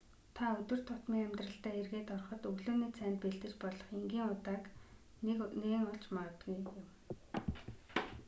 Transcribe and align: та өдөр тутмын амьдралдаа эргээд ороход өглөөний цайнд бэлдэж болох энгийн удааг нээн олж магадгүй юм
та 0.35 0.45
өдөр 0.59 0.79
тутмын 0.87 1.23
амьдралдаа 1.25 1.73
эргээд 1.81 2.09
ороход 2.15 2.41
өглөөний 2.51 2.91
цайнд 2.97 3.17
бэлдэж 3.23 3.53
болох 3.63 3.87
энгийн 3.97 4.31
удааг 4.35 4.63
нээн 5.63 5.85
олж 5.93 6.03
магадгүй 6.15 6.55
юм 6.69 6.79